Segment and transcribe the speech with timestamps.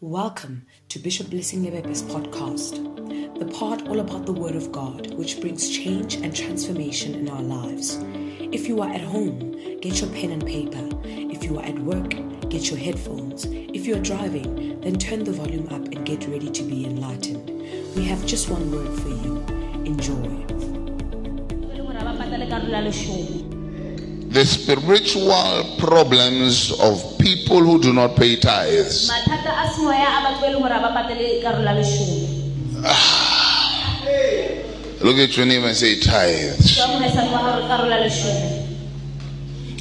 [0.00, 5.40] Welcome to Bishop Blessing Lebepe's podcast, the part all about the Word of God, which
[5.40, 7.98] brings change and transformation in our lives.
[8.40, 10.88] If you are at home, get your pen and paper.
[11.04, 12.10] If you are at work,
[12.50, 13.44] get your headphones.
[13.46, 17.48] If you are driving, then turn the volume up and get ready to be enlightened.
[17.94, 19.38] We have just one word for you
[19.86, 20.44] enjoy.
[24.34, 29.08] the spiritual problems of people who do not pay tithes.
[29.08, 32.16] mathata a semoya a batho ba leng gore a ba patele karolo ya leshome
[32.84, 33.40] ah.
[35.00, 36.76] Look at your name and say tithes.
[36.76, 38.60] ka mogaisane wa gago karolo ya leshome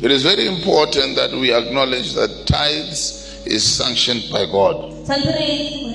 [0.03, 3.01] It is very important that we acknowledge that tithes
[3.45, 4.75] is sanctioned by God.
[5.03, 5.47] tshwanetse re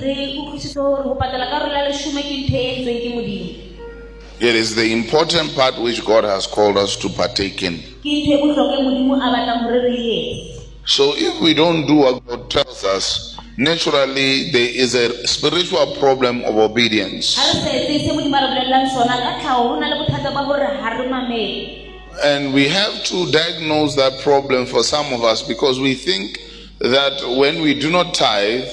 [0.05, 3.49] re utlwisise gore go patela karolo ya leshome ke ntho entsweng ke modimo
[4.41, 7.83] It is the important part which God has called us to partake in.
[10.89, 12.25] Ke ntho botlhokwa modimo a batlang gore re etse So if we don't do what
[12.27, 17.37] God tells us, naturally there is a spiritual problem of obedience.
[17.37, 19.97] ga re sa etse se modimo a re bolelelang sona ka tlhago go na le
[20.05, 21.85] bothata ba gore ga re mamele
[22.25, 26.41] And we have to diagnose that problem for some of us because we think
[26.81, 28.67] that when we do not tithe,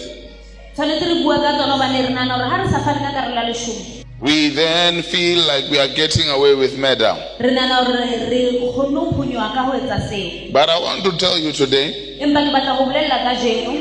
[0.76, 3.36] tshwanetse re bua ka tsona gobane re nana gore ga re sa fane ka karolo
[3.36, 7.14] ya leshome we then feel like we are getting away with murder.
[7.40, 8.00] re nana gore
[8.32, 8.40] re
[8.74, 12.40] kgonne go phonyoa ka go etsa seo But I want to tell you today empa
[12.46, 13.74] ke batla go bolelela ka jeno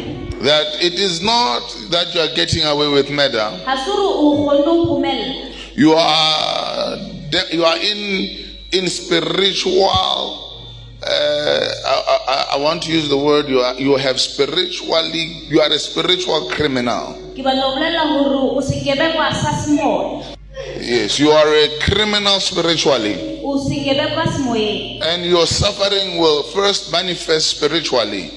[0.44, 3.48] that it is not that you are getting away with murder.
[3.64, 6.96] ga se gore o kgonne go phomella You are
[7.50, 10.40] you are in in spiritual.
[11.02, 15.60] Uh, I, I, I want to use the word you are you have spiritually you
[15.60, 17.18] are a spiritual criminal.
[20.54, 23.40] Ke batla go bolelela gore o sekebekwa sa semoya Yes, you are a criminal spiritually,
[23.42, 28.30] o sekebekwa semoyeng and your suffering will first manifest spiritually.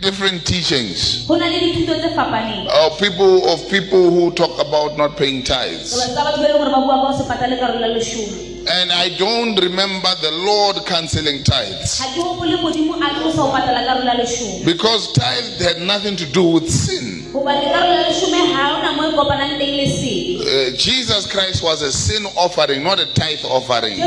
[0.00, 4.96] Different teachings go na le dithuto tse fapaneng of people of people who talk about
[4.96, 5.92] not paying tithes.
[5.92, 8.92] tsa batho ba leng gore ba bua ka go se patale karolo ya leshome And
[8.92, 13.84] I don't remember the Lord canceling tithes ga ke gopole modimo a tlosa go patala
[13.84, 17.28] karolo ya leshome because tithes had nothing to do with sin.
[17.36, 21.82] gobane karolo ya leshome ga ona mo kopanang teng le sebe Uh, Jesus Christ was
[21.82, 23.98] a sin offering, not a tithe offering.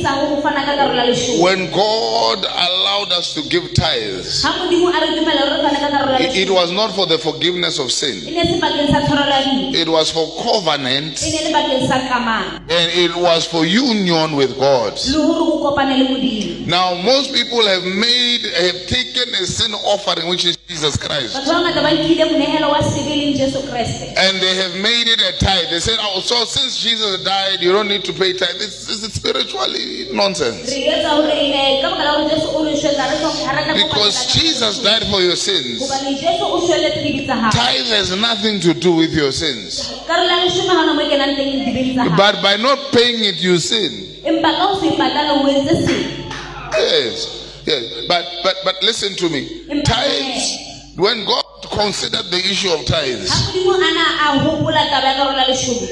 [0.00, 1.42] Jesu kreste ne le monegelo wa sebe seng sa go fana ka karolo ya leshome.
[1.42, 5.80] When God allowed us to give tithes, ga modimo a re dumela gore re fane
[5.80, 8.90] ka karolo ya it, it was not for the forgiveness of sin, ne se bakeng
[8.90, 11.22] sa tshwarelo ya dino it was for covenant.
[11.22, 12.58] Ne le bakeng sa kamano.
[12.68, 14.98] And it was for union with God.
[15.06, 16.66] le gore o kopane le modimo.
[16.66, 21.50] Now, most people have made, have taken a sin offering, which is Jesus Christ, batho
[21.52, 25.20] ba ngata ba nkile monegelo wa sebe leng jesu kreste and they have made it
[25.20, 25.66] a tithe.
[25.70, 29.02] They said, "Oh, so since Jesus died, you don't need to pay tithe." This, this
[29.02, 30.70] is spiritually nonsense.
[30.70, 33.52] re etsa gore eh, ka baka la gore jesu o re swetsa re tlhoke- ha
[33.58, 35.82] re tla go Because Jesus died for your sins.
[35.82, 39.90] gobane jesu o sweletse dibe tsa gago Tithe has nothing to do with your sins.
[40.06, 43.24] karolo ya leshome ga ona mo kenang teng dibeng tsa gago But by not paying
[43.24, 44.06] it, you sin.
[44.22, 46.30] empa ka go se patale o etse seng
[46.78, 47.39] Yes.
[47.70, 48.06] Yes.
[48.08, 49.64] But but but listen to me.
[49.84, 55.14] Tithes, when God considered the issue of tithes, modimo a na a gopola taba ya
[55.14, 55.86] karolo ya leshome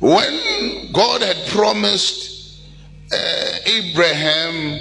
[0.00, 2.60] when God had promised
[3.12, 4.80] uh, Abraham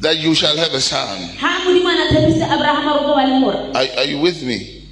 [0.00, 3.24] that you shall have a son, ga modimo a na tshepise abrahama gore tlo ba
[3.28, 4.88] le mora are, are you with me?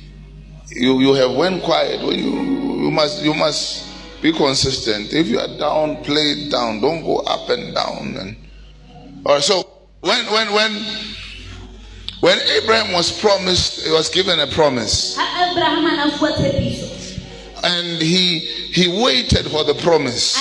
[0.71, 2.05] You you have went quiet.
[2.07, 3.89] When you you must you must
[4.23, 5.13] be consistent.
[5.15, 6.81] If you are down, play it down.
[6.81, 8.17] Don't go up and down.
[8.21, 8.37] And
[9.25, 9.43] all right.
[9.43, 9.70] So
[10.01, 10.73] when when when
[12.21, 16.91] when Abraham was promised, he was given a promise, ga abrahama a na fuwa tshepiso
[17.63, 20.33] and he he waited for the promise.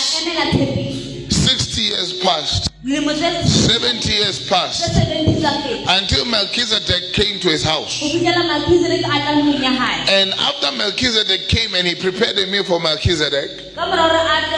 [1.29, 2.68] Sixty years passed.
[2.83, 7.99] Dilemo tse Seventy years passed seventy tsa feta until Melchizedek came to his house.
[7.99, 12.37] go fitlhela malkisedek a tla ntlong ya gae And after Melchizedek came and he prepared
[12.39, 14.57] a meal for Melchizedek, ka mora gore a tle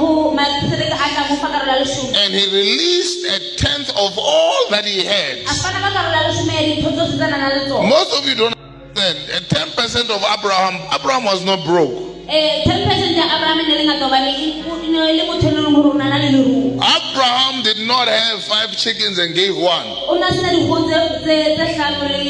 [0.00, 4.16] go malkisedek a tla mo fa karolo ya leshome and he released a tenth of
[4.16, 5.44] all that he had.
[5.44, 8.34] fana ka karolo ya leshome ya dintho tsotlhe tsa nana le tsone Most of you
[8.34, 9.18] don't understand.
[9.36, 12.07] A ten percent of Abraham, Abraham was not broke.
[12.30, 16.18] Eh, abraham ne le ngata gobane o- ne le motho leng gore o na na
[16.18, 19.86] le leruo Abraham did not have five chickens and gave one.
[20.08, 22.24] o na sena dikgong tse- tse tse hlano le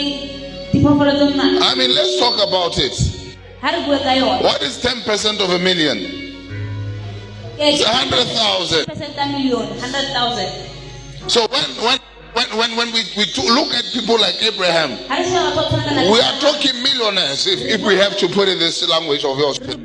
[0.73, 2.95] diphoofolo tse mmalwa I mean, let's talk about it.
[3.61, 5.99] ga re bue ka yona What is ten percent of a million?
[7.59, 8.87] Eh, It's a hundred thousand.
[8.87, 10.49] percent ya million hundred thousand
[11.27, 11.99] So when when
[12.34, 14.90] when when, when we, we look at people like Abraham,
[16.10, 19.58] we are talking millionaires if, if we have to put it this language of yours.
[19.58, 19.84] People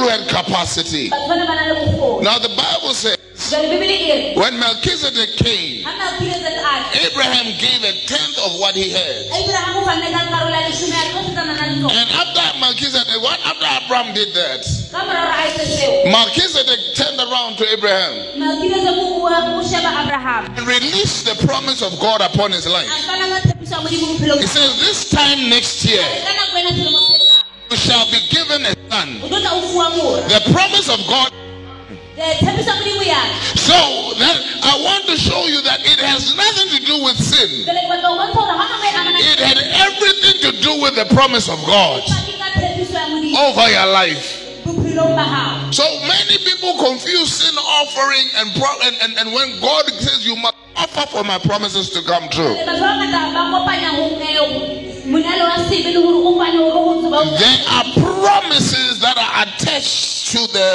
[0.00, 1.08] who had capacity.
[1.10, 3.15] Now the Bible says
[3.50, 8.58] jwale bebele re when Melchizedek came, ha melkizedek a tla, Abraham gave a tenth of
[8.60, 9.26] what he had.
[9.32, 12.58] abraham o fanne ka karolo ya leshome ya tlo setsana na le tsona And after
[12.60, 14.62] Melchizedek, what after Abraham did that,
[14.92, 19.90] ka mora hore a etse seo Melchizedek turned around to Abraham melkizedek o o sheba
[20.02, 22.88] abraham and released the promise of God upon his life.
[23.06, 26.70] fana ka tshepiso ya modimo bophelong He says, This time next year, ka nako ena
[26.76, 29.08] selemo se tlang you shall be given a son.
[29.22, 31.32] o tlo tla o fuwa mora The promise of God.
[32.16, 33.76] So
[34.16, 37.66] that I want to show you that it has nothing to do with sin.
[37.68, 40.94] jwale ke batla ho bontsha hore ha ngwe amana It had everything to do with
[40.96, 44.24] the promise of God paki ka tshepiso ya modimo over your life.
[44.64, 47.52] bophelong ba hao So many people confuse sin
[47.84, 51.90] offering and, pro- and, and, and when God says you must offer for my promises
[51.90, 52.56] to come true.
[52.64, 56.80] batho ba bangata ba kopanya ho eh, monalo wa sebe le hore o fane hore
[56.80, 57.88] ho tseba ho There are
[58.24, 60.70] promises that are attached to the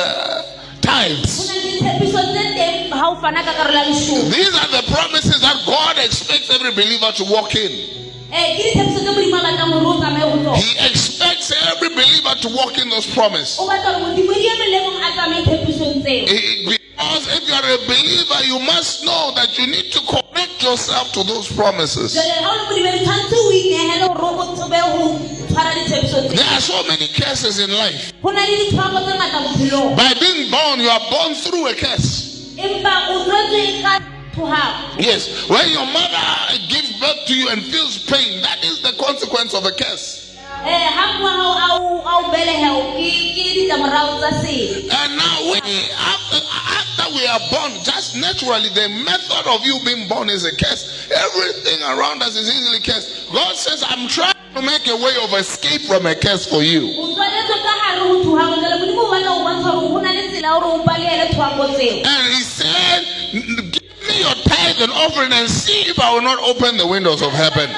[0.92, 1.48] tithes.
[1.48, 4.84] na le tshepiso tse teng ha o fana ka karolo ya leshome These are the
[4.92, 7.72] promises that God expects every believer to walk in.
[8.32, 11.90] eh ke ditshepiso tse modimo a batlang hore o tsamaye ho tsona He expects every
[11.96, 13.60] believer to walk in those promises.
[13.60, 17.48] o batla hore modimo di eme le mong a tsamaye tshepisong tseo He- Because if
[17.50, 21.48] you are a believer, you must know that you need to connect yourself to those
[21.52, 22.14] promises.
[25.51, 26.36] Jwale ha o le modimo tshwanetse o inehele hore o tsebe ho tshwara ditshepiso tseo
[26.36, 28.13] There are so many curses in life.
[28.24, 31.74] ho na le ditshwaro tse ngata bophelong By being born, you are born through a
[31.75, 32.53] curse.
[32.57, 34.00] empa o tswetswe ka
[34.36, 38.94] thohao Yes, when your mother gives birth to you and feels pain, that is the
[38.94, 40.20] consequence of a curse.
[40.65, 45.18] Eh, ha ngwa hao a o- a o beleha ke ke ditlamorao tsa sele And
[45.18, 46.39] now, we, after,
[46.80, 51.07] after we are born, just naturally, the method of you being born is a curse.
[51.09, 53.31] Everything around us is easily cursed.
[53.33, 56.94] God says, I'm trying to make a way of escape from a curse for you.
[56.94, 60.12] o tswaletswe ka hare ho thohako jale modimo o batla ho bontsha hore ho na
[60.12, 63.01] le tsela ya hore o balehele thohako tseo And He said,
[63.71, 67.21] Give me your tithe and offering and see if I will not open the windows
[67.21, 67.69] of heaven.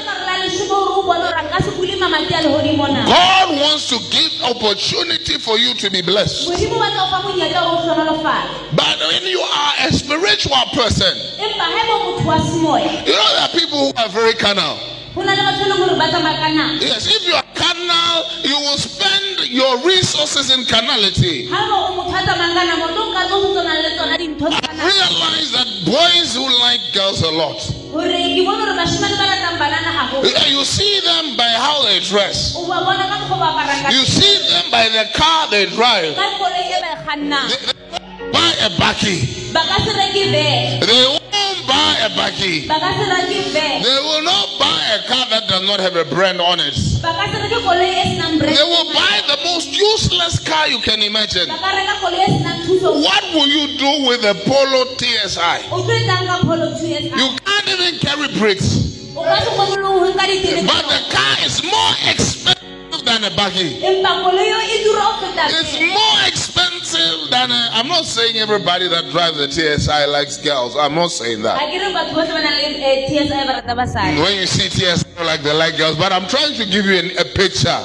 [0.54, 2.88] Ka karolo ya leshome hore o bone hore a nka se bule mamati a lehodimo
[2.88, 6.50] na God wants to give opportunity for you to be blessed.
[6.50, 10.66] modimo o batla ho fa monyetla hore o hlonolofale But when you are a spiritual
[10.74, 12.38] person, empa ha eba motho wa
[12.78, 14.78] you know there are people who are very carnal.
[15.16, 18.24] ho na le batho leng hore ba tsamaya ka nako Yes, if you are carnal,
[18.44, 21.48] you will spend your resources in carnality.
[21.50, 24.18] ha eba o motho a tsamayang ka nako o tlo nka tso tshwanang le tsona
[24.18, 27.60] dintho tsa nako Realize that boys who like girls a lot,
[27.94, 32.00] hore ke bone hore bashemane ba ratang banana haholo you see them by how they
[32.02, 32.56] dress.
[32.58, 35.66] o ba bona ka mokgwa ba aparang ka You see them by the car they
[35.70, 36.16] drive.
[36.18, 39.54] ka koloi ba kgannang They, they buy a bakkie.
[39.54, 42.68] ba ka se reke bag They won't buy a bakkie.
[42.68, 45.96] ba ka se reke bag They will not buy a car that does not have
[45.96, 46.76] a brand on it.
[47.04, 50.80] ba ka se reke koloi senang brand They will buy the most useless car you
[50.80, 51.48] can imagine.
[51.48, 55.58] ba ka reka koloi senang thuso What will you do with a Polo TSI?
[55.70, 58.68] o tlo etsang ka polo two years You can't even carry bricks.
[59.16, 63.22] o ka se kgone le ho nka ditele But the car is more expensive than
[63.30, 63.78] a bakkie.
[63.90, 68.88] empa koloi eo dura ho feta It's more expensive than a, I'm not saying everybody
[68.90, 70.76] that drives the TSI likes girls.
[70.76, 71.58] I'm not saying that.
[71.62, 74.70] ke re batho bohle ba nang le eh, TSI ba rata basadi When you see
[74.70, 75.96] TSI, like they like girls.
[75.98, 77.82] But I'm trying to give you an, a picture.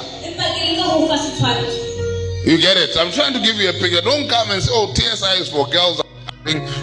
[2.45, 2.97] You get it?
[2.97, 4.01] I'm trying to give you a picture.
[4.01, 6.01] Don't come and say, oh, TSI is for girls.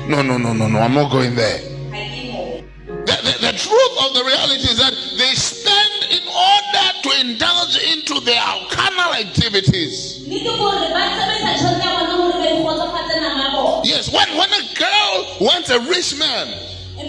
[0.07, 0.79] No, no, no, no, no.
[0.79, 1.59] I'm not going there.
[1.91, 2.63] ha ke moo
[3.07, 7.77] The, the, the truth of the reality is that they spend in order to indulge
[7.83, 10.23] into their carnal activities.
[10.29, 14.13] nnete ke hore ba sebetsa tjhelete ya bona hore ba ikgotsofatse nama ya bona Yes,
[14.13, 16.47] when, when a girl wants a rich man,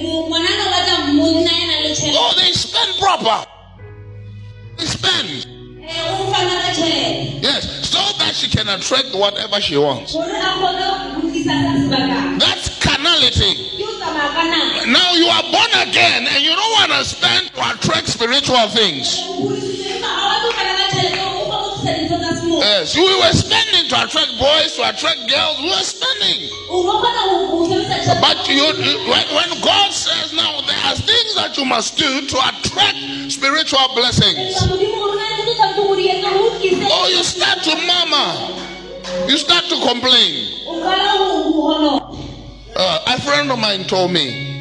[0.01, 3.37] mo- ngwanana o batla monna ya nang le tjhelete oh, they spend proper.
[4.77, 5.56] They spend.
[7.41, 10.13] Yes, so that she can attract whatever she wants.
[12.39, 13.55] That's carnality.
[14.91, 19.15] Now you are born again and you don't want to spend to attract spiritual things.
[22.59, 25.61] Yes, we were spending to attract boys, to attract girls.
[25.61, 26.49] We were spending.
[28.19, 28.63] But you,
[29.07, 32.97] when God says now there are things that you must do to attract
[33.31, 34.57] spiritual blessings.
[39.69, 40.53] To complain.
[42.75, 44.57] Uh, a friend of mine told me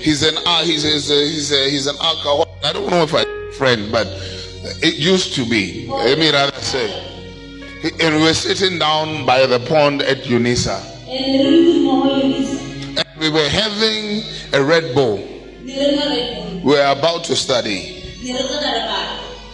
[0.00, 2.48] he's an uh, he's he's a, he's, a, he's an alcoholic.
[2.64, 4.06] I don't know if I friend, but
[4.82, 5.86] it used to be.
[5.88, 7.04] Let me rather say.
[8.00, 10.82] And we were sitting down by the pond at Unisa,
[12.98, 14.22] and we were having
[14.52, 15.16] a Red Bull.
[15.64, 18.02] We were about to study.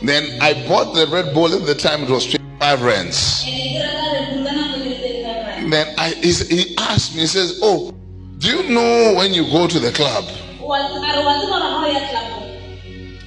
[0.02, 2.43] Then I bought the Red Bull at the time it was 25
[2.80, 3.44] rands.
[3.44, 5.72] ne ke reka Red Bull ka nako le 35 rand.
[5.72, 7.92] then I, he asked me, he says, Oh,
[8.38, 10.24] do you know when you go to the club?
[10.60, 12.42] Wa- a re wa tseba hore ha o ya club-ong,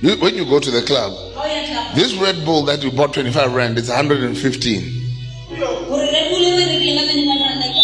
[0.02, 2.84] You- When you go to the club, ha o ya club-ong, this Red Bull that
[2.84, 4.34] you bought 25 Rand, it's 115.
[5.58, 7.84] hore Red Bull e re rekileng ka twenty-five ranta ke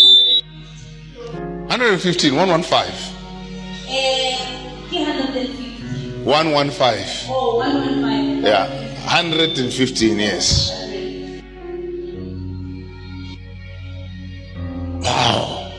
[1.70, 2.94] 115, 115.
[3.90, 4.38] eh,
[4.90, 7.30] ke 150 115.
[7.30, 8.46] or 115.
[8.46, 8.68] Yeah,
[9.06, 10.72] 115, yes.
[15.04, 15.72] Wow.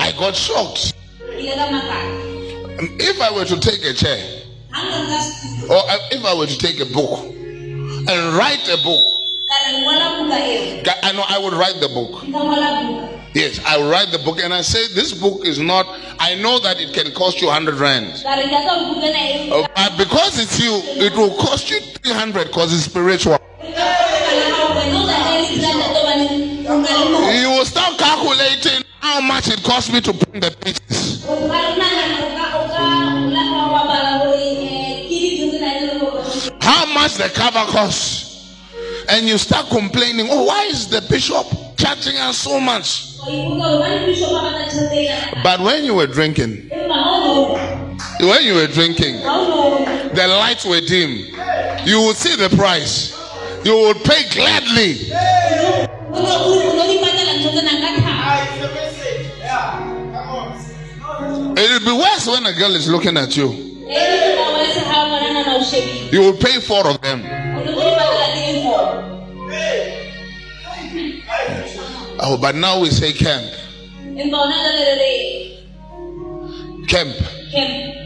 [0.00, 0.92] I got shocked.
[3.00, 4.42] If I were to take a chair,
[5.70, 9.04] or if I were to take a book and write a book,
[11.02, 12.24] I know I would write the book.
[13.34, 15.86] Yes, I will write the book and I say this book is not,
[16.18, 18.22] I know that it can cost you 100 rand.
[18.26, 23.38] Uh, But because it's you, it will cost you 300 because it's spiritual.
[27.32, 27.51] You
[29.22, 30.50] much it cost me to print the
[36.60, 38.30] How much the cover costs.
[39.08, 43.18] And you start complaining, oh, why is the bishop charging us so much?
[45.42, 46.68] But when you were drinking,
[48.20, 51.10] when you were drinking, the lights were dim.
[51.84, 53.18] You would see the price.
[53.64, 55.10] You would pay gladly.
[61.56, 63.50] It will be worse when a girl is looking at you.
[66.10, 67.22] You will pay four of them.
[72.24, 73.44] Oh, but now we say camp.
[76.88, 77.16] Camp.
[77.50, 77.98] camp.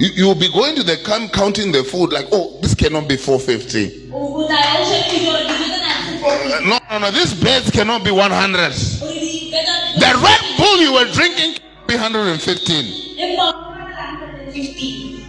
[0.00, 3.08] You, you will be going to the camp counting the food like, oh, this cannot
[3.08, 4.10] be 450.
[4.12, 6.32] O- o tla ya o shebe dijo hore dijo tsena ha se four.
[6.32, 8.72] Uh, No, no, no, this bed cannot be 100.
[9.00, 11.58] Hore di- better- The Red Bull you were drinking
[11.98, 13.18] can be 115.
[13.18, 15.26] Empa o patala 150.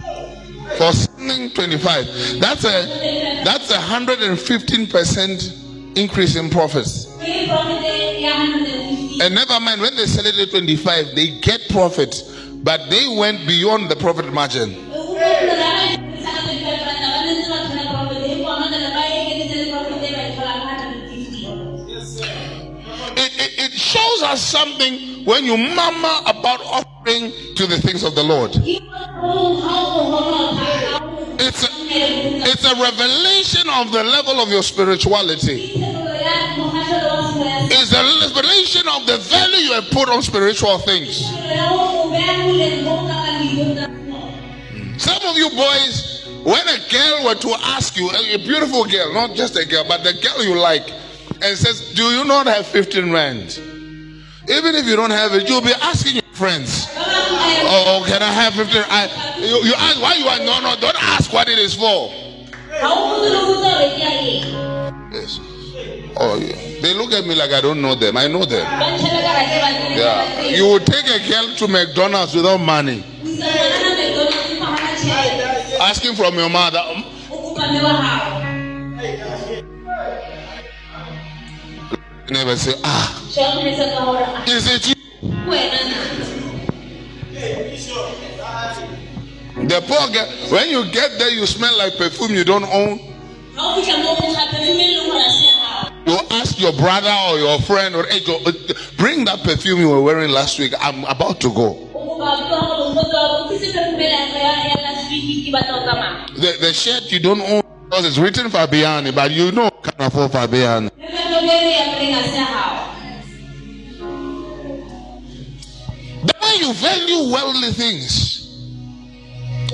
[0.78, 2.40] For something 25.
[2.40, 2.86] That's a
[3.44, 7.06] that's a 115% increase in profits.
[7.16, 9.20] Ke profit ya 150.
[9.22, 12.22] And never mind when they sell at 25, they get profit,
[12.62, 14.74] but they went beyond the profit margin.
[23.96, 28.52] Shows us something when you murmur about offering to the things of the Lord.
[31.38, 31.68] It's a,
[32.48, 35.72] it's a revelation of the level of your spirituality.
[37.68, 41.24] It's a revelation of the value you have put on spiritual things.
[44.98, 49.12] Some of you boys, when a girl were to ask you, a a beautiful girl,
[49.12, 50.90] not just a girl, but the girl you like,
[51.42, 53.75] and says, Do you not have 15 rand?
[54.48, 56.86] Even if you don't have it, you'll be asking your friends,
[57.68, 58.82] Oh, can I have 15?
[58.88, 62.10] I, you, you ask why you are, no, no, don't ask what it is for.
[65.12, 65.40] Yes.
[66.18, 66.80] Oh, yeah.
[66.80, 68.16] They look at me like I don't know them.
[68.16, 68.64] I know them.
[69.98, 70.40] Yeah.
[70.42, 73.02] You would take a girl to McDonald's without money,
[75.80, 76.82] asking from your mother,
[82.28, 82.34] "Um, O kopa mme wa hao.
[82.34, 83.22] you never say, Ah,
[84.46, 84.94] is it you?
[89.68, 93.00] The poor girl, when you get there, you smell like perfume you don't own.
[96.06, 98.52] You ask your brother or your friend or hey, Joe, uh,
[98.96, 100.72] bring that perfume you were wearing last week.
[100.80, 101.74] I'm about to go.
[106.36, 110.32] The, the shirt you don't own because it's written Fabiani, but you know can't afford
[110.32, 110.90] Fabiani.
[110.96, 112.74] Le phepelo e le ya apereng ha se ya hao.
[116.26, 118.46] The way you value worldly things,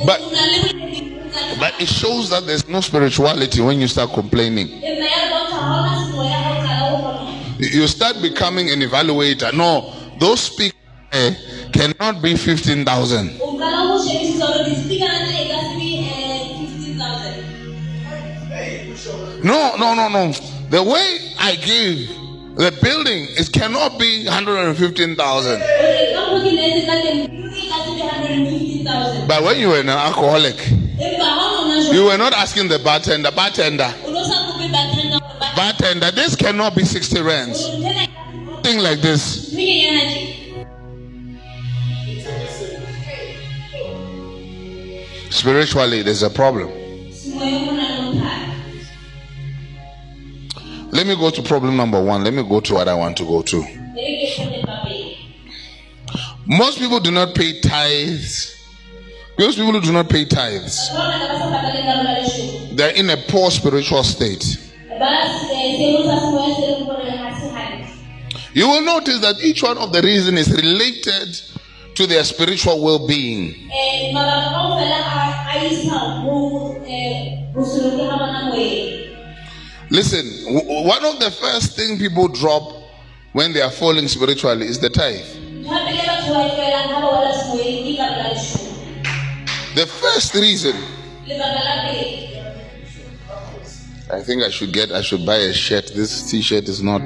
[0.04, 0.21] but
[1.59, 4.69] but it shows that there's no spirituality when you start complaining.
[7.59, 9.52] You start becoming an evaluator.
[9.54, 10.76] No, those speakers
[11.12, 11.35] eh,
[11.73, 13.38] cannot be fifteen thousand.
[19.45, 20.33] No, no, no, no.
[20.71, 22.09] The way I give
[22.57, 25.61] the building it cannot be hundred and fifteen thousand.
[25.61, 29.27] Hore ka moo ke neetse ka teng, e ka se be 150,000.
[29.29, 30.57] But when you were an alcoholic,
[31.93, 33.93] you were not asking the bartender, bartender,
[35.57, 37.67] bartender this cannot be 60 rands.
[38.63, 39.51] Thing like this.
[45.31, 46.69] Spiritually, there's a problem.
[50.93, 52.23] Let me go to problem number one.
[52.23, 53.65] Let me go to what I want to go to.
[56.47, 58.63] Most people do not pay tithes.
[59.39, 60.91] Most people do not pay tithes,
[62.77, 64.45] they're in a poor spiritual state.
[64.91, 64.99] Eh.
[68.53, 71.41] You will notice that each one of the reason is related
[71.95, 73.71] to their spiritual well-being.
[79.93, 82.63] Listen, one of the first thing people drop
[83.35, 85.23] when they are falling spiritually is the tithe.
[89.75, 90.75] The first reason,
[94.11, 95.93] I think I should get, I should buy a shirt.
[95.95, 97.03] This t-shirt is not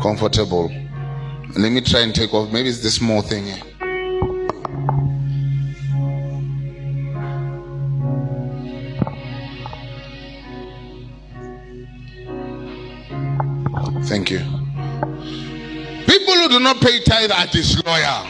[0.00, 0.70] comfortable.
[1.58, 2.52] Let me try and take off.
[2.52, 3.62] Maybe it's this small thing here.
[14.12, 14.40] Thank you.
[16.04, 18.26] People who do not pay tithe are disloyal.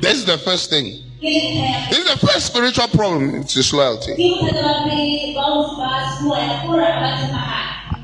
[0.00, 0.24] This.
[0.24, 1.04] That's the first thing.
[1.20, 3.34] This is the first spiritual problem.
[3.34, 4.14] It's disloyalty.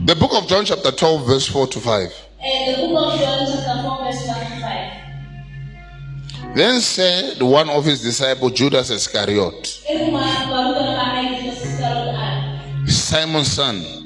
[0.05, 2.13] The book of John, chapter 12, verse 4 to 5.
[2.43, 4.61] Eh, the book of John chapter 4 verse 1 to
[6.45, 6.55] 5.
[6.55, 9.67] Then said one of his disciples, Judas Iscariot,
[12.87, 14.04] Simon's son,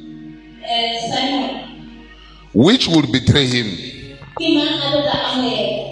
[1.11, 2.09] Simon,
[2.55, 4.17] which would betray him.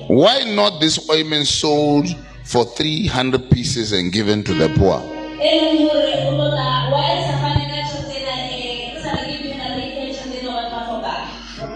[0.09, 2.07] Why not this ointment sold
[2.45, 5.01] for 300 pieces and given to the poor?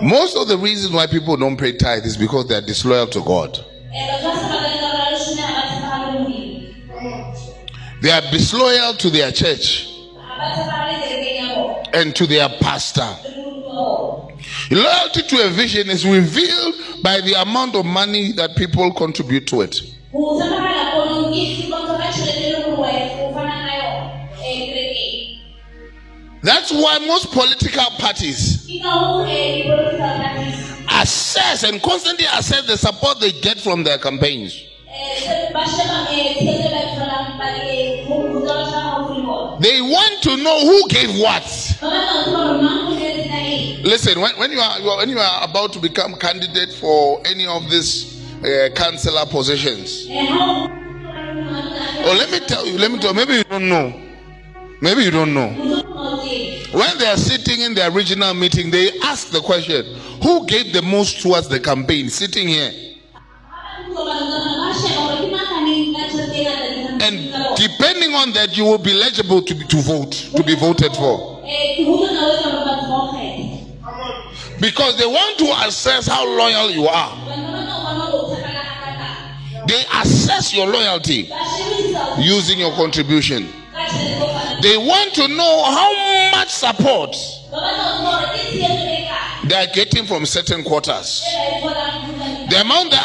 [0.02, 3.20] Most of the reasons why people don't pay tithe is because they are disloyal to
[3.22, 3.58] God.
[8.00, 9.89] They are disloyal to their church
[11.94, 13.08] and to their pastor.
[14.70, 19.62] Loyalty to a vision is revealed by the amount of money that people contribute to
[19.62, 19.80] it.
[26.42, 28.66] That's why most political parties
[31.02, 34.54] assess and constantly assess the support they get from their campaigns.
[39.60, 41.69] They want to know who gave what.
[43.82, 47.70] Listen, when, when you are when you are about to become candidate for any of
[47.70, 50.06] these uh, councillor positions,
[52.04, 53.92] oh, let me tell you, let me tell you, maybe you don't know,
[54.82, 55.48] maybe you don't know.
[56.72, 59.84] When they are sitting in their regional meeting, they ask the question,
[60.22, 62.72] "Who gave the most towards the campaign?" Sitting here,
[67.02, 70.92] and depending on that, you will be eligible to be, to vote, to be voted
[70.94, 74.60] for, Eh, ho tlo tla ho etsa hore batho ba o kgethe.
[74.60, 77.10] because they want to assess how loyal you are.
[77.10, 79.66] Hobane ba batla ho bona hore o tshepahala hakakaang.
[79.68, 83.48] They assess your loyalty Ba shebisisa hore using your contribution.
[83.72, 84.62] ka tjhelete o fanang.
[84.62, 85.90] They want to know how
[86.38, 87.16] much support
[87.50, 91.22] Ba batla ho tseba hore ke tshehetso kae they are getting from certain quarters.
[91.24, 92.98] ba tholang ho tsa di- The amount, the,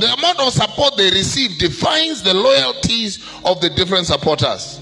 [0.00, 4.78] the amount of support they receive defines the loyalties of the different supporters.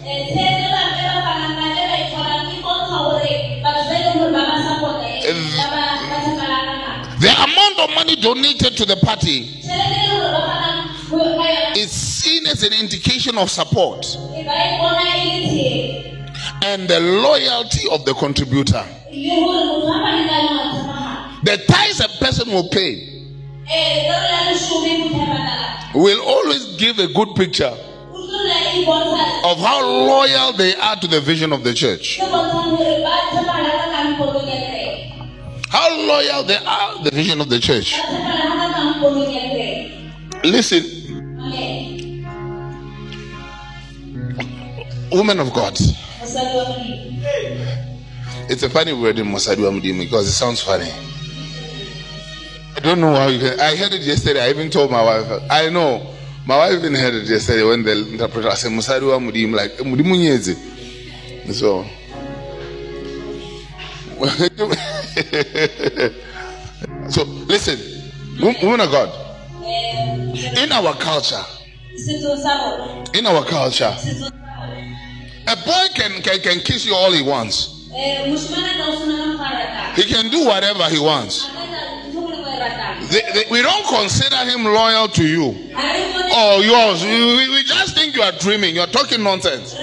[8.20, 9.48] Donated to the party
[11.76, 14.06] is seen as an indication of support
[16.62, 18.84] and the loyalty of the contributor.
[21.42, 23.06] The tithes a person will pay
[25.94, 27.74] will always give a good picture
[29.44, 32.18] of how loyal they are to the vision of the church.
[35.70, 37.94] How loyal they are the vision of the church.
[40.42, 40.82] Listen,
[45.12, 45.78] woman of God.
[48.50, 50.90] It's a funny word in Mudimu because it sounds funny.
[52.76, 53.60] I don't know how you can.
[53.60, 54.42] I heard it yesterday.
[54.44, 55.42] I even told my wife.
[55.48, 56.14] I know.
[56.46, 60.16] My wife even heard it yesterday when the interpreter said Mosadi wa Mudimu, like Mudimu
[60.16, 60.56] nyezi.
[61.54, 61.86] So.
[67.08, 67.78] so listen,
[68.40, 69.08] wo- woman of God.
[70.58, 71.42] In our culture,
[73.14, 73.94] in our culture,
[75.46, 77.88] a boy can, can, can kiss you all he wants.
[79.96, 81.48] He can do whatever he wants.
[83.10, 85.52] They- they- we don't consider him loyal to you.
[85.52, 85.70] Bone-
[86.32, 87.02] Oh, yours.
[87.02, 88.74] We- we just think you are dreaming.
[88.76, 89.74] You're talking nonsense.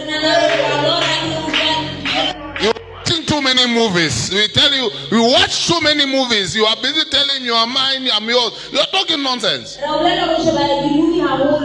[3.38, 4.32] Too many movies.
[4.34, 6.56] We tell you, we watch too many movies.
[6.56, 8.70] You are busy telling your mind, I'm yours.
[8.72, 9.78] You're talking nonsense.
[9.78, 11.60] Re o bolela o sheba di-movie haholo,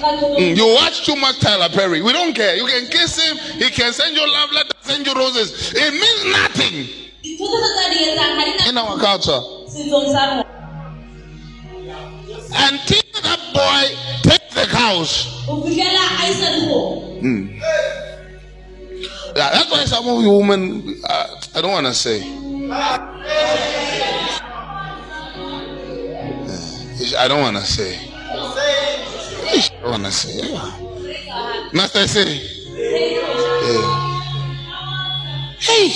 [0.00, 2.02] ka tsona- Mm, You watch too much Tyler Perry.
[2.02, 2.56] We don't care.
[2.56, 3.36] You can kiss him.
[3.58, 5.72] He can send you love letters, send you roses.
[5.74, 6.88] It means nothing
[7.24, 9.40] Dintho tse tse di etsang ha di na in our culture.
[9.90, 10.44] rona.
[12.56, 13.84] Until that boy
[14.22, 15.12] takes the cows.
[15.46, 15.62] Ho
[19.34, 22.22] that's why some of you women, uh, I don't want to say.
[27.16, 27.98] I don't want to say.
[28.10, 30.48] I don't want to say.
[30.48, 30.84] Yeah.
[31.74, 32.38] I say.
[35.58, 35.90] Hey.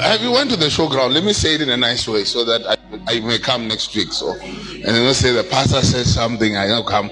[0.00, 1.12] Have you went to the showground?
[1.12, 3.94] Let me say it in a nice way so that I, I may come next
[3.94, 4.12] week.
[4.12, 7.10] So, and then let's say the pastor says something, I don't come.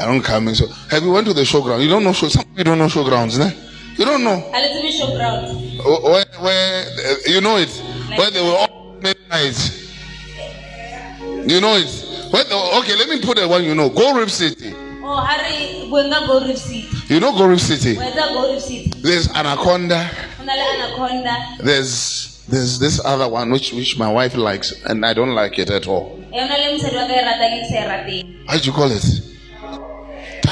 [0.00, 0.48] I don't come.
[0.48, 0.54] in.
[0.54, 1.82] So, have you went to the showground?
[1.82, 2.28] You don't know show.
[2.28, 3.52] Some people don't know showgrounds, ne?
[3.98, 5.44] You don't know Ha le tsebe showground.
[6.04, 7.68] Where, where uh, you know it
[8.16, 9.58] where they were all midnight.
[11.46, 12.32] You know it.
[12.32, 13.90] Where the, okay, let me put the one you know.
[13.90, 14.72] Gold Reef City.
[15.02, 16.88] Oh, ha re bueng ka Gold Reef City.
[17.12, 17.96] You know Gold Reef City.
[17.96, 18.92] Etsa Gold Reef City.
[19.02, 20.04] There's Anaconda.
[20.04, 21.36] Ho na le Anaconda.
[21.62, 25.68] There's there's this other one which which my wife likes and I don't like it
[25.68, 26.24] at all.
[26.32, 28.48] Eh, ho na le mosadi wa ka e ratang e ke sa e rateng.
[28.48, 29.29] How'd you call it?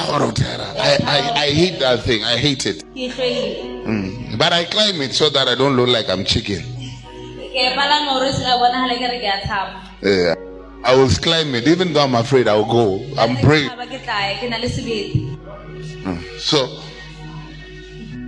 [0.07, 0.63] Of Terror.
[0.77, 2.23] I, I, I hate that thing.
[2.23, 2.83] I hate it.
[2.95, 4.37] Mm.
[4.37, 6.61] But I climb it so that I don't look like I'm chicken.
[6.61, 9.91] Ke palama hore se ka bonagale ke re ke a.
[10.01, 10.35] Yeah.
[10.83, 13.03] I will climb it, even though I'm afraid I'll go.
[13.17, 13.69] I'm brave.
[13.69, 16.39] tshaba ke tla ye, ke na le sebete.
[16.39, 16.81] So,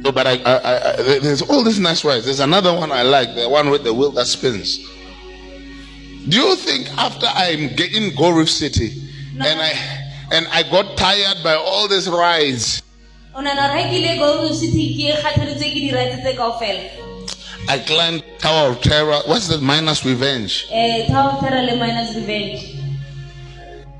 [0.04, 2.26] so but I, I, I, I, there's all these nice rides.
[2.26, 4.78] There's another one I like, the one with the wheel that spins.
[6.28, 9.02] Do you think after I'm getting Gold Reef City
[9.40, 10.01] and I
[10.32, 12.82] and I got tired by all these rides,
[13.34, 16.90] O nahana hore ha ke ile Gold Reef City ke di-rides tse kaofela.
[17.70, 19.22] I climbed Tower of Terror.
[19.26, 20.68] What's the Miner's Revenge?
[20.70, 22.76] Eh, Tower of Terror Miner's Revenge.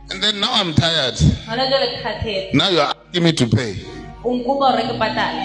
[0.10, 1.16] And then now I'm tired.
[1.48, 2.54] Hona jwale ke kgathetse.
[2.54, 3.80] Now you're asking me to pay.
[4.26, 5.42] O nkopa hore ke patale.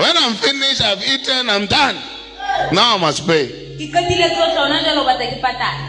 [0.00, 1.96] When I'm finished, I've eaten, I'm done.
[2.72, 3.69] Now I must pay.
[3.80, 5.84] Ke qetile tsohle hona jwale o batla ke patale.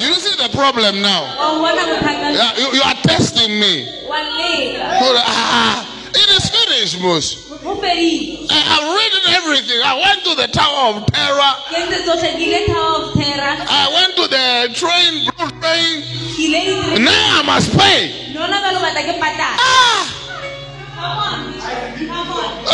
[0.00, 1.22] Do you see the problem now?
[1.38, 3.88] Wa bona bothata Yeah, you, you are testing me.
[4.08, 4.84] wa leka.
[5.00, 7.48] So, ah, it is finished, Moose.
[7.48, 9.80] I have written everything.
[9.84, 11.52] I went to the Tower of Terror.
[11.72, 13.54] Ke entse tsohle ke ile Tower of Terror.
[13.68, 15.92] I went to the train, blue train.
[16.36, 18.32] Ke ile di- Now I must pay.
[18.36, 19.56] Lona jwale o batla ke patale.
[19.60, 20.04] Ah,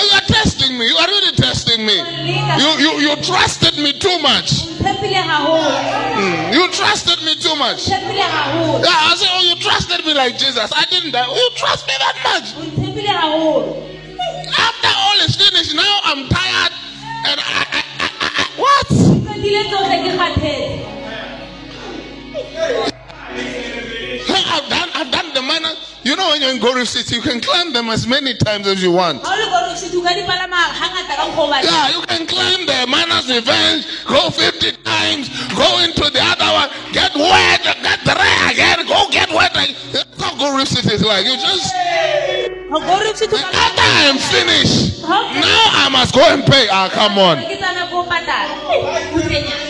[0.03, 0.87] you are testing me.
[0.89, 1.95] You are really testing me.
[1.95, 4.67] You, you, you trusted me too much.
[4.81, 5.71] Tshepile haholo.
[6.19, 7.89] Mm, You trusted me too much.
[7.89, 10.71] Yeah, I said, oh, you trusted me like Jesus.
[10.75, 11.27] I didn't die.
[11.27, 12.55] You trust me that much.
[14.59, 16.73] After all is finished, now I'm tired.
[17.27, 18.89] And I, I, I, I, what?
[20.25, 20.85] Kgathetse.
[24.55, 25.64] I've done, I've done the manner.
[26.05, 28.67] You know, when you're in Gold Reef City, you can climb them as many times
[28.67, 29.25] as you want.
[29.25, 31.65] Ha o le Gold Reef City, o ka di palama hangata ka mokgwa.
[31.65, 36.69] Yeah, you can climb the Miner's Revenge, go 50 times, go into the other one,
[36.93, 39.57] get wet, get dry again, go get wet.
[39.57, 39.73] again.
[39.97, 41.25] That's how Gold Reef City is like.
[41.25, 46.21] You just, Ho Gold Reef City, o ka- after I'm finished, now I must go
[46.21, 46.69] and pay.
[46.69, 47.41] Ah, come on.
[47.49, 48.61] Ke tsana ko patala.
[49.17, 49.65] Butlenyana.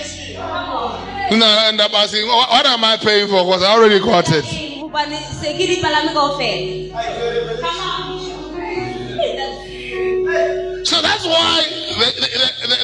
[1.31, 3.45] No, and what, what am I paying for?
[3.45, 4.64] Because I already got it.
[4.95, 6.95] Hobane se ke di palame kaofela.
[7.59, 8.15] Come on.
[10.85, 11.65] So that's why
[11.99, 12.77] the, the, the,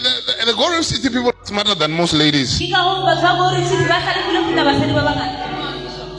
[0.47, 2.59] the, the, City people are smarter than most ladies.
[2.59, 5.47] Ke ka hoo batho ba Gold Reef City ba hlalefile ho feta basadi ba bangata.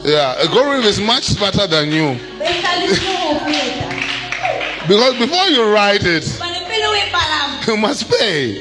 [0.08, 2.16] Yeah, a is much smarter than you.
[2.40, 4.88] Ba hlalefile ho feta.
[4.88, 8.56] Because before you ride it, Hobane pele o palama, you must pay.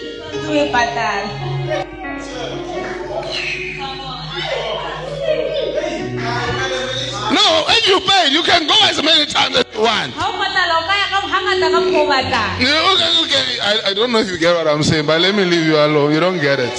[7.52, 7.68] O patala.
[7.68, 10.14] No, if you pay, you can go as many times as you want.
[10.16, 12.20] Ha o patala, o ka ya ka hangata ka mokgwa.
[12.60, 13.46] You know, okay, okay.
[13.62, 15.76] I, I don't know if you get what I'm saying, but let me leave you
[15.78, 16.12] alone.
[16.14, 16.78] You don't get it.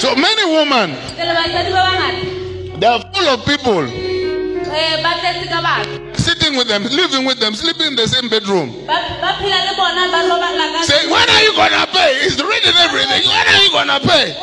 [0.00, 5.46] So many women, Jwale basadi ba bangata, they are full of people eh, ba tletse
[5.46, 6.16] ka batho.
[6.18, 8.72] sitting with them, living with them, sleeping in the same bedroom.
[8.86, 12.18] Ba ba phela le bona, ba robala ka- Say, when are you gonna pay?
[12.26, 13.22] It's written everything.
[13.30, 14.34] When are you gonna pay?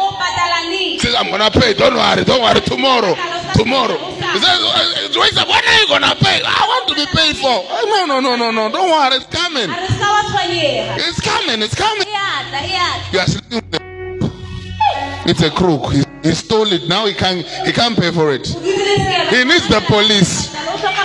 [1.19, 1.73] I'm gonna pay.
[1.73, 2.61] Don't worry, don't worry.
[2.61, 3.13] Tomorrow,
[3.53, 3.97] tomorrow.
[3.97, 6.39] He says, uh, uh, when are you gonna pay?
[6.45, 7.51] I want to be paid for.
[7.51, 8.71] Oh, no, no, no, no, no.
[8.71, 9.67] Don't worry, it's coming.
[9.69, 11.61] It's coming.
[11.61, 12.07] It's coming.
[12.07, 13.11] E e.
[13.11, 14.31] You are sleeping.
[15.27, 15.91] It's a crook.
[15.91, 16.87] He's He stole it.
[16.87, 18.47] Now he can't he can't pay for it.
[18.47, 20.55] He needs the police.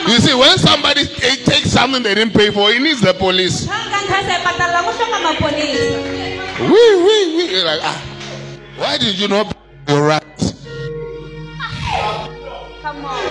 [0.07, 3.67] You see, when somebody eh, takes something they didn't pay for, he needs the police.
[3.67, 3.71] E.
[6.61, 7.63] Wee, wee, wee.
[7.65, 7.99] Like, ah,
[8.77, 9.55] why did you not
[9.89, 10.23] your right?
[12.83, 13.23] Come on.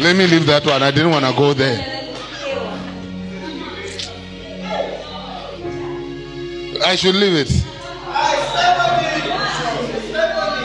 [0.00, 0.82] Let me leave that one.
[0.82, 1.94] I didn't want to go there.
[6.86, 7.64] I should leave it.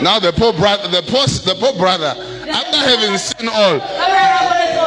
[0.02, 2.14] Now the poor brother, the poor, the poor brother,
[2.48, 3.80] after having seen all,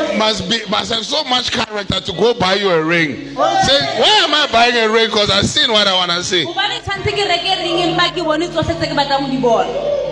[0.04, 0.18] Ka boraro bone tsohle.
[0.18, 3.28] must be must have so much character to go buy you a ring.
[3.28, 5.08] Say, why am I buying a ring?
[5.08, 6.46] Because I've seen what I want to see.
[6.46, 10.04] Hobane tshwantse ke reke ring empa ke bone tsohle tse ke batlang ho di bona.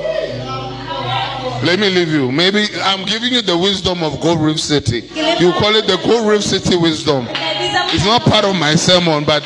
[1.63, 2.31] Let me leave you.
[2.31, 5.01] Maybe I'm giving you the wisdom of Gold Reef City.
[5.39, 7.27] You call it the Gold Reef City wisdom.
[7.27, 9.43] Ke a bitsa It's not part of my sermon, but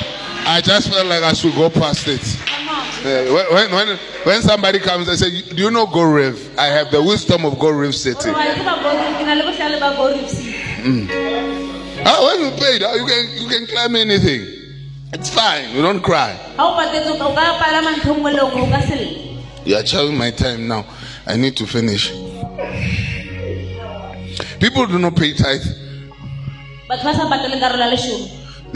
[0.48, 2.22] I just felt like I should go past it.
[3.06, 7.02] Come when, when, when, somebody comes and say, Do you know Gold I have the
[7.04, 8.30] wisdom of Gold Reef City.
[8.32, 10.56] Hore wa tseba Go Reef, ke na le bohlale ba Go Reef City.
[12.08, 14.42] Ah, when you paid, ah, you can, you can climb anything.
[15.14, 15.70] It's fine.
[15.76, 16.34] You don't cry.
[16.58, 18.96] Ha o patetse o ka- o ka palama ntho nngwe le nngwe, o ka se
[18.96, 19.42] lle.
[19.66, 20.86] You are telling my time now.
[21.28, 22.12] I need to finish.
[24.60, 25.62] People do not pay tithe.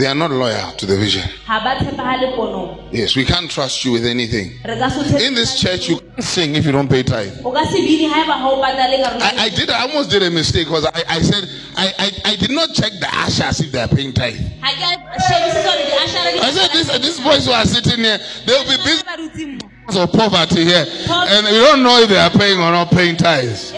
[0.00, 1.28] They are not loyal to the vision.
[1.46, 2.88] ha ba tshepahale ponong.
[2.92, 4.52] Yes, we can't trust you with anything.
[4.64, 7.02] Re ka se o tshepe- In this church, you can't sing if you don't pay
[7.02, 7.32] tithe.
[7.44, 9.70] o ka se bine ha eba ha o patale karolo ya I, I did.
[9.70, 11.44] I almost did a mistake because I, I said
[11.76, 14.40] I, I, I did not check the ushers if they are paying tithe.
[14.62, 17.98] Ha ke a shebisisa hore di-usher di- I said this these boys who are sitting
[18.00, 19.58] here, they'll be busy
[19.90, 23.72] of poverty here, and we don't know if they are paying or not paying tithes.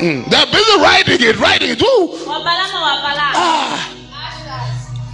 [0.00, 1.82] Mm, They're busy writing it, writing it.
[1.82, 2.26] Ooh.
[2.26, 3.12] Wa palama, wa.
[3.36, 3.96] Ah.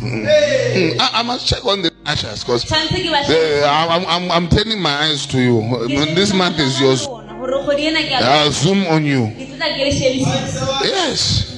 [0.01, 5.27] Mm, I, I must check on the ashes because I'm, I'm, I'm turning my eyes
[5.27, 5.87] to you.
[6.15, 9.27] This month is yours, Hore kgwedi ena ke a- I'll zoom on you.
[9.35, 10.81] ke tlo tla ke le shebisisa.
[10.85, 11.53] Yes.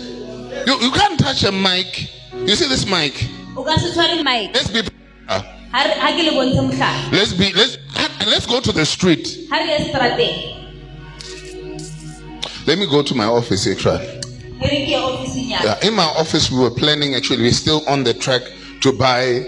[0.67, 2.09] You, you can't touch a mic.
[2.33, 3.13] You see this mic?
[3.57, 4.55] O ka se tshware mic.
[4.55, 4.81] Let's be
[5.29, 7.13] uh, Ha re- ha ke le bontshe mohlala.
[7.13, 7.77] let's be let's
[8.27, 9.29] let's go to the street.
[12.69, 14.05] Let me go to my office actually.
[14.61, 15.65] re ke ye ofising ya ka.
[15.65, 18.43] Yeah, in my office we were planning actually we're still on the track
[18.83, 19.41] to buy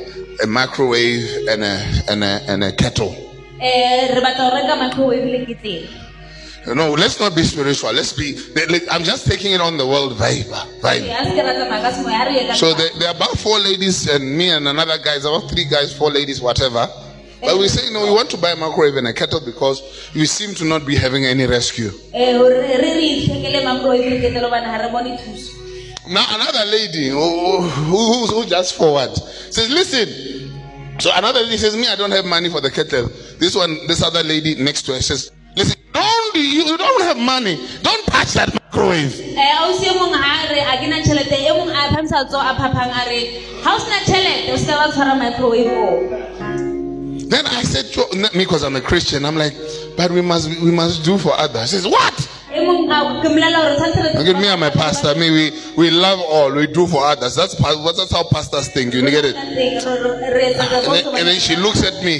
[0.43, 1.75] a microwave and a
[2.09, 3.13] and a and a kettle.
[3.61, 6.75] Eh, re batla ho microwave le ketlele.
[6.75, 7.93] No, let's not be spiritual.
[7.93, 8.41] Let's be.
[8.91, 10.49] I'm just taking it on the world vibe.
[10.81, 11.13] vibe.
[11.13, 13.17] Ha se ke ra tsamaya ka semoya, ha re ye ka So there, there are
[13.17, 15.17] about four ladies and me and another guy.
[15.17, 16.89] About three guys, four ladies, whatever.
[17.41, 19.83] But we say no, we want to buy a microwave and a kettle because
[20.15, 21.91] we seem to not be having any rescue.
[22.13, 22.33] Eh.
[26.09, 29.15] Now another lady who, who, who, who just forward
[29.51, 30.09] says, "Listen."
[30.99, 34.03] So another lady says, "Me, I don't have money for the kettle." This one, this
[34.03, 37.57] other lady next to her says, "Listen, don't you, you don't have money.
[37.83, 42.25] Don't touch that microwave." Ausi mong ha re ha ke na tjhelete, mong a phamisa
[42.25, 45.71] letsoho a phaphang a re, "Ha o sena tjhelete, o se ke wa tshwara microwave
[45.71, 46.40] oo."
[47.31, 47.87] Then I said,
[48.19, 49.25] not me because I'm a Christian.
[49.25, 49.55] I'm like,
[49.97, 51.71] but we must we must do for others.
[51.71, 52.29] He says, what?
[52.51, 52.65] At
[54.41, 55.15] me and my pastor.
[55.15, 56.51] Me, we, we love all.
[56.51, 57.37] We do for others.
[57.37, 58.93] That's that's how pastors think.
[58.95, 59.37] You get it?
[59.37, 62.19] And then, and then she looks at me.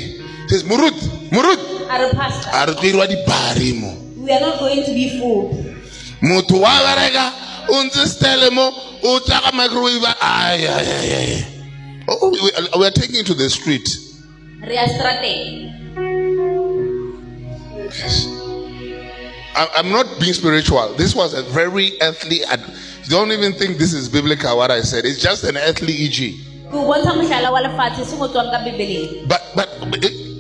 [0.49, 0.95] She says, Murut,
[1.31, 1.59] Murut.
[1.91, 3.73] a "Pastor, A re tloirwa dipari
[4.17, 5.51] we are not going to be fooled."
[6.23, 6.61] Motho
[9.55, 10.05] microwave.
[12.09, 12.31] Oh,
[12.79, 14.10] we are taking it to the street.
[14.63, 15.73] Re ya seterateng.
[17.91, 18.27] Yes.
[19.57, 20.95] I, I'm not being spiritual.
[20.95, 22.45] This was a very earthly.
[22.45, 22.63] Ad-
[23.09, 24.57] don't even think this is biblical.
[24.57, 25.05] What I said.
[25.05, 26.35] It's just an earthly EG.
[26.71, 29.27] Ke o bontsha mohlala wa lefatshe se go tswang ka Bebeleng.
[29.29, 29.69] But but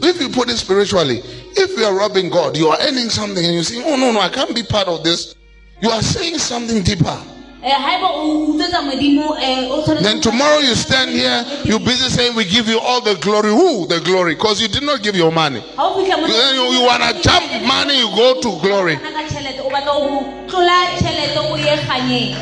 [0.04, 1.22] if you put it spiritually,
[1.56, 4.20] if you are robbing God, you are earning something, and you say, "Oh no, no,
[4.20, 5.34] I can't be part of this."
[5.80, 7.18] You are saying something deeper.
[7.62, 12.08] Eh, haeba o utswetsa Modimo, eh, o tshwanetse- Then tomorrow you stand here, you busy
[12.08, 14.34] saying, "We give you all the glory." Who the glory?
[14.34, 15.62] Because you did not give your money.
[15.76, 18.96] Ha o fihla moo- Then you, you wanna jump money, you go to glory.
[18.96, 22.36] Fana ka tjhelete, o batla ho tlola tjhelete, o ye kganyeng.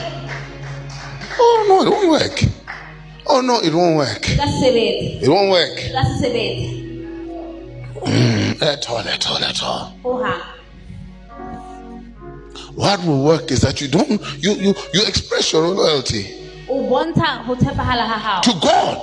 [1.40, 2.44] Oh no, it won't work.
[3.26, 4.28] Oh no, it won't work.
[4.28, 5.78] E ka se sebetse, It won't work.
[5.78, 6.74] e ka se sebetse.
[8.62, 9.92] At all, at all, at all.
[12.78, 16.24] What will work is that you don't you you you express your loyalty
[16.68, 19.02] O bontsha ho tshepahala ha hao to God.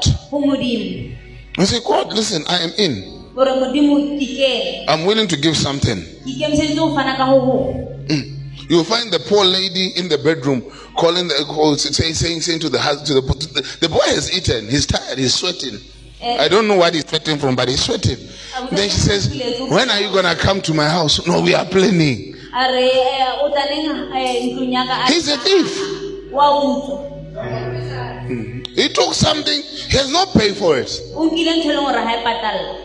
[1.58, 2.94] You say, God, listen, I am in.
[3.36, 5.98] Hore Modimo ke kene, I'm willing to give something.
[5.98, 8.08] ke ikemiseditse ho fana ka ho hong.
[8.08, 8.70] Mm.
[8.70, 10.62] You'll find the poor lady in the bedroom
[10.98, 13.08] calling the saying, saying, saying to the husband,
[13.42, 15.80] to the, the boy has eaten, he's tired, he's sweating.
[16.22, 16.38] Eh.
[16.44, 18.18] I don't know what he's sweating from, but he's sweating.
[18.72, 19.30] Then she says,
[19.70, 21.26] When are you going to come to my house?
[21.28, 22.35] No, we are planning.
[22.56, 25.72] Eh, o tla neng eh, ntlong ya ka a- He's a thief.
[28.76, 30.90] He took something, he has not paid for it.
[31.16, 32.76] o nkile ntho leng gore ga patalla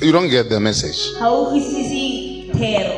[0.00, 0.98] You don't get the message.
[1.18, 2.94] ga o utlwisise thero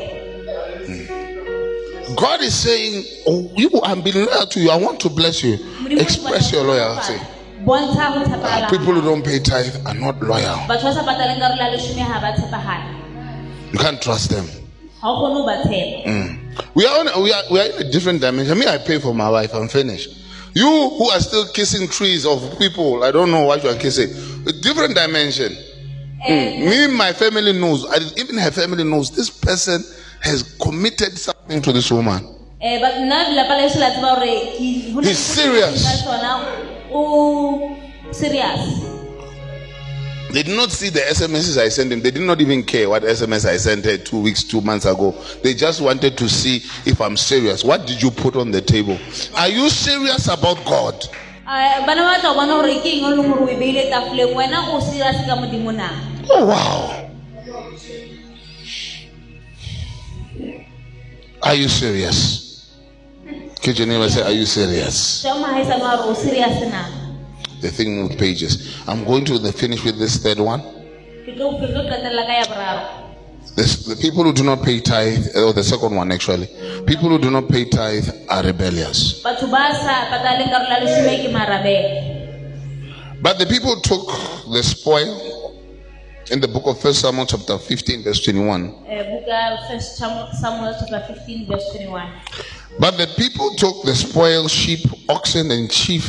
[2.17, 4.71] God is saying, oh, You, I'm being loyal to you.
[4.71, 5.55] I want to bless you.
[5.91, 7.15] Express your loyalty.
[7.15, 7.65] tshepahala.
[7.65, 10.59] bontsha go people who don't pay tithe are not loyal.
[13.73, 14.47] You can't trust them.
[15.01, 16.39] ga o kgone go ba tshepa
[16.75, 18.59] We are, on, we, are, we are in a different dimension.
[18.59, 19.55] Me, I pay for my wife.
[19.55, 20.11] I'm finished.
[20.55, 20.67] You
[20.99, 24.11] who are still kissing trees of people, I don't know what you are kissing.
[24.47, 25.57] A different dimension.
[26.29, 26.69] Mm.
[26.69, 27.87] Me, my family knows.
[27.87, 29.83] I, even her family knows this person
[30.21, 32.27] has committed something to this woman.
[32.61, 35.81] Eh, ba- nna lelapa la eso la tseba gore ke- ho na He's serious.
[38.13, 38.90] serious
[40.33, 42.01] They did not see the SMSs I sent them.
[42.03, 45.11] They did not even care what SMS I sent her two weeks, two months ago.
[45.43, 46.57] They just wanted to see
[46.89, 47.65] if I'm serious.
[47.65, 48.97] What did you put on the table?
[49.37, 50.95] Are you serious about God?
[51.51, 54.71] Eh, bana ba batla go bona gore ke eng leng gore o beile tafoleng wena
[54.71, 55.91] o serious ka modimo na
[56.31, 57.11] Oh, wow.
[61.43, 62.71] Are you serious?
[63.63, 65.25] Could your neighbor say, Are you serious?
[67.61, 68.77] The thing moved pages.
[68.87, 70.63] I'm going to finish with this third one.
[73.57, 76.47] This, the people who do not pay tithe, or the second one actually,
[76.87, 79.23] people who do not pay tithe are rebellious.
[83.23, 84.07] But the people took
[84.53, 85.51] the spoil
[86.31, 88.75] in the book of First Samuel chapter 15, verse 21.
[88.89, 89.03] Eh,
[89.69, 92.09] first Samuel- samuel chapter 15 verse 21
[92.79, 96.03] But the people took the spoil, sheep, oxen, and sheep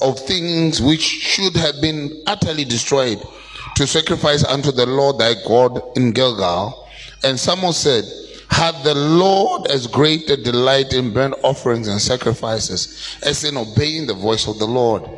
[0.00, 3.22] of things which should have been utterly destroyed
[3.76, 6.88] to sacrifice unto the Lord thy God in Gilgal.
[7.22, 8.04] And Samuel said,
[8.50, 14.06] Had the Lord as great a delight in burnt offerings and sacrifices as in obeying
[14.06, 15.08] the voice of the Lord?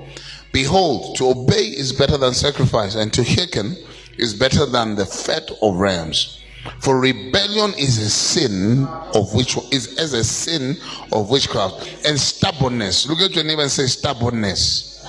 [0.53, 3.77] Behold, to obey is better than sacrifice, and to hearken
[4.19, 6.42] is better than the fat of rams.
[6.79, 10.77] For rebellion is a sin of which is as a sin
[11.13, 13.09] of witchcraft and stubbornness.
[13.09, 15.05] Look at your neighbor and say stubbornness.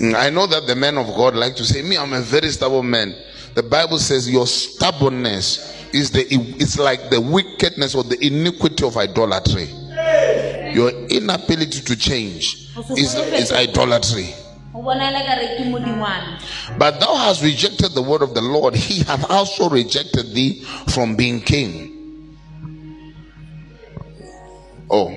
[0.00, 2.50] Mm, I know that the men of God like to say, "Me, I'm a very
[2.50, 3.14] stubborn man."
[3.54, 6.26] The Bible says your stubbornness is the
[6.58, 9.68] it's like the wickedness or the iniquity of idolatry.
[10.74, 14.34] Your inability to change is, is idolatry.
[14.76, 16.38] Go bonaela ka re ke modingwana
[16.78, 21.16] But thou hast rejected the word of the Lord, he hath also rejected thee from
[21.16, 21.92] being king.
[24.90, 25.08] Oh,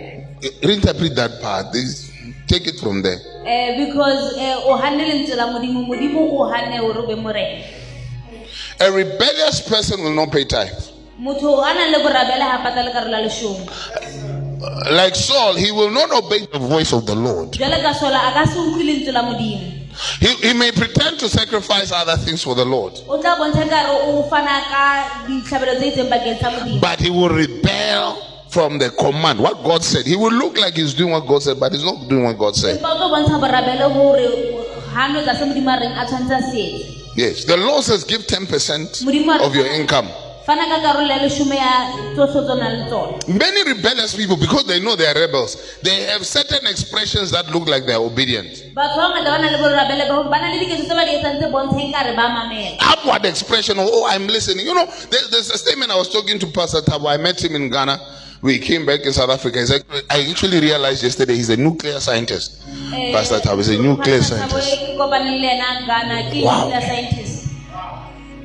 [0.64, 1.74] reinterpret that part.
[1.74, 2.08] This-
[2.48, 3.20] Take it from there.
[3.46, 4.34] Eh, because
[4.66, 7.64] o hanne lentswe la modimo modimo o hanne gore o be morena
[8.80, 10.82] A rebellious person will not pay tithe.
[14.92, 17.52] Like Saul, he will not obey the voice of the Lord.
[17.54, 19.76] jale ka sola a ka se utlwe lentswe la modimo
[20.22, 23.90] He, he may pretend to sacrifice other things for the Lord, o tla bontsha kare
[23.92, 28.16] o fana ka ditlhabelo tse itseng bakeng sa modimo but he will rebel
[28.50, 29.40] from the command.
[29.40, 30.08] What God said.
[30.08, 32.56] He will look like he's doing what God said, but he's not doing what God
[32.56, 32.80] said.
[32.80, 34.26] empa o tlo bontsha borabele gore
[34.94, 38.06] ga no tla se modimo a reng a tshwanetse a seetse Yes, the law says
[38.06, 40.08] give 10% of your income.
[40.50, 44.66] Fana ka karolo ya lesome ya tsotlhe tso nang le tsone Many rebellious people, because
[44.66, 48.50] they know they are rebels, they have certain expressions that look like they are obedient.
[48.74, 51.06] batho ba ngata ba na le borabele ba gore ba na le diketso tse ba
[51.06, 54.66] di etsang tse bontsheng kare ba mamela Outward expression of, oh, I'm listening.
[54.66, 57.14] You know, there, there's a statement I was talking to Pastor Thabo.
[57.14, 58.00] I met him in Ghana.
[58.42, 59.60] We came back in South Africa.
[59.60, 62.58] He's like, I actually realized yesterday he's a nuclear scientist.
[63.14, 64.74] Pastor Thabo is a nuclear scientist.
[64.82, 66.74] ke kopaneng le ena Ghana ke Wow.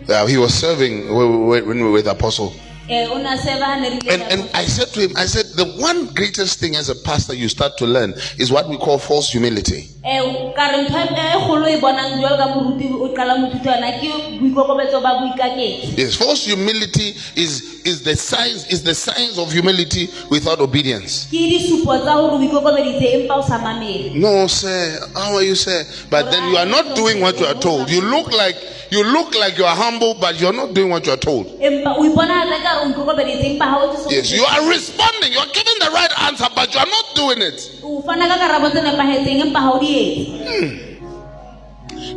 [0.08, 2.52] Uh, he was serving when we were with Apostle.
[2.88, 5.46] eh o na seva ha ne re And, and I said to him, I said,
[5.56, 8.98] the one greatest thing as a pastor you start to learn is what we call
[8.98, 9.88] false humility.
[10.04, 10.20] eh
[10.54, 11.00] ka re ntho
[11.40, 16.44] kgolo bonang jwalo ka moruti o qala moithuti yona ke boikokobetso ba boikaketsi Yes, false
[16.44, 21.24] humility is is the signs is the signs of humility without obedience.
[21.32, 25.00] ke disupo tsa gore o ikokobeditse empa o sa mamele No, sir.
[25.16, 25.86] How are you, sir?
[26.10, 27.88] But then you are not doing what you are told.
[27.88, 28.56] You look like
[28.94, 31.46] you look like you are humble, but you are not doing what you are told.
[31.60, 34.62] empa o iponagatsa ka re o ikokobeditse empa ga o etse se- Yes, you are
[34.70, 35.32] responding.
[35.34, 37.58] You are giving the right answer, but you are not doing it.
[37.82, 40.94] o fana ka karabo tse nepagetseng empa ga o di etse hmm.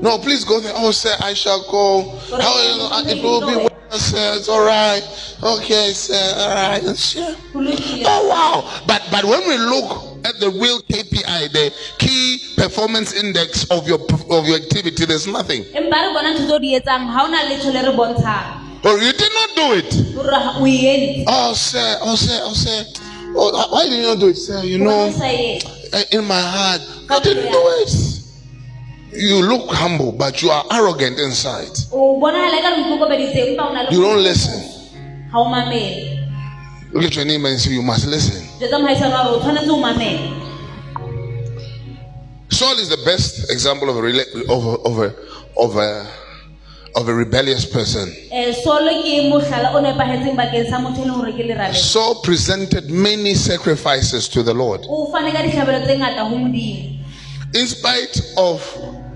[0.02, 0.74] No, please go there.
[0.76, 2.02] Oh, sir, I shall go.
[2.30, 4.34] How, oh, it will be well, sir.
[4.36, 5.02] It's all right.
[5.42, 6.34] Okay, sir.
[6.38, 6.98] All right.
[6.98, 7.34] Sure.
[8.06, 8.84] Oh wow!
[8.86, 9.90] But but when we look
[10.26, 14.00] at the real KPI, the key performance index of your
[14.30, 15.06] of your activity.
[15.06, 15.64] There's nothing.
[15.76, 19.12] empa re bona ntho tseo di etsang ha ona letho le re bontshang Or you
[19.12, 19.94] did not do it.
[20.16, 22.86] hore ha- o entse Oh, sir, oh, sir, oh, sir.
[23.36, 24.64] Oh, why did you not do it, sir?
[24.64, 25.94] You know, Hobaneng o sa e etse?
[25.94, 27.92] uh, in my heart, I didn't do it.
[29.18, 31.74] You look humble, but you are arrogant inside.
[31.92, 34.62] o bonahala ka re ikokobeditse empa o na le You don't listen.
[35.32, 36.14] ha o mamele
[36.94, 38.47] Look at your neighbor and say, You must listen.
[38.60, 40.34] Jwetsa mohaisane wa o tshwanetse o mamele
[42.50, 45.16] Saul is the best example of a, rela- of a, of a,
[45.58, 46.08] of a,
[46.96, 48.10] of a rebellious person.
[48.32, 52.16] Eh, solo ke mohlala o nepahetseng bakeng sa motho e leng hore ke lerabe Saul
[52.24, 54.82] presented many sacrifices to the Lord.
[54.90, 56.98] o fane ka ditlhabelo tse ngata ho modimo
[57.54, 58.64] In spite of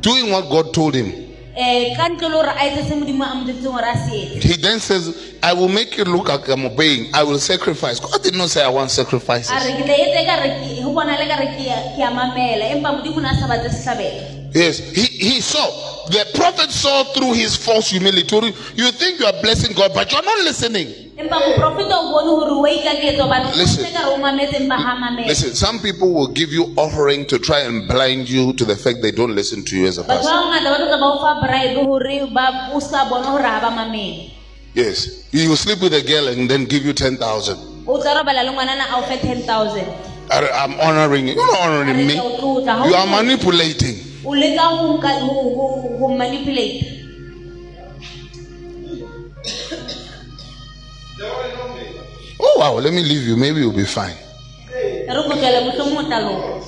[0.02, 3.36] doing what God told him, Eh, ka ntle le hore a etse se modimo a
[3.36, 6.66] modetseng hore a se etse he then says, I will make you look like I'm
[6.66, 7.14] obeying.
[7.14, 8.00] I will sacrifice.
[8.00, 9.52] God did not say I want sacrifices.
[9.52, 12.00] a re ke tla etse ka re ke- ho bonale ka re ke a- ke
[12.00, 15.66] a mamela empa modimo o ne a sa batse sehlabelo Yes, he, he saw.
[16.10, 18.36] The prophet saw through his false humility.
[18.76, 20.88] You think you are blessing God, but you're not listening.
[21.22, 23.84] Empa moprofeta o bone hore wa ikaketsa hobane o Listen.
[23.84, 27.26] ntse ka re o mametse empa ha mamela Listen, some people will give you offering
[27.26, 30.04] to try and blind you to the fact they don't listen to you as a
[30.04, 30.30] pastor.
[30.30, 33.60] ba bangata ba tloka ba o fa bribe hore ba o ska bona hore ha
[33.62, 34.32] ba mamele
[34.74, 37.20] Yes, you will sleep with a girl and then give you 10,000.
[37.88, 39.88] o tla robala le ngwanana a o fe ten thousand
[40.32, 41.34] I- I'm honoring you.
[41.36, 42.16] You're not honoring me.
[42.16, 43.98] You are manipulating.
[52.62, 53.36] Wow, let me leave you.
[53.38, 54.16] Maybe you'll be fine.
[54.72, 56.62] re ko tlele mohlomong o tla loka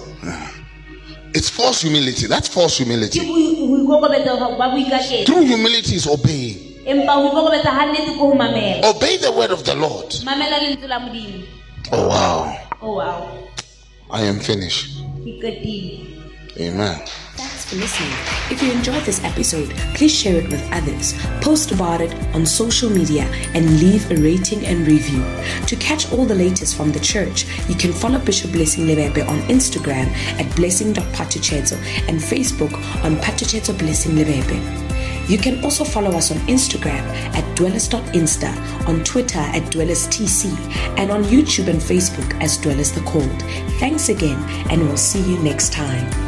[1.35, 2.27] It's false humility.
[2.27, 3.19] That's false humility.
[3.19, 6.57] ho ho ikokobetsa ho- ba boikaketsa True humility is obeying.
[6.85, 10.09] empa ho ikokobetsa ha nnete ke ho mamela Obey the word of the Lord.
[10.25, 11.43] mamela lentswe la modimo
[11.91, 12.57] Oh, wow.
[12.81, 13.29] oh wow
[14.11, 15.01] I am finished.
[16.59, 17.01] Amen.
[17.73, 18.11] For listening.
[18.51, 22.87] If you enjoyed this episode, please share it with others, post about it on social
[22.87, 23.23] media,
[23.55, 25.23] and leave a rating and review.
[25.65, 29.39] To catch all the latest from the church, you can follow Bishop Blessing Lebebe on
[29.49, 30.07] Instagram
[30.39, 35.27] at blessing.patucheto and Facebook on Patucheto Blessing Lebebe.
[35.27, 37.01] You can also follow us on Instagram
[37.33, 40.45] at dwellers.insta, on Twitter at dwellerstc,
[40.99, 43.41] and on YouTube and Facebook as Dwellers the Called.
[43.79, 44.37] Thanks again,
[44.69, 46.22] and we'll see you next time.